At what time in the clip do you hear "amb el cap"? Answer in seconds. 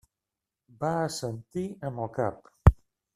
1.91-2.53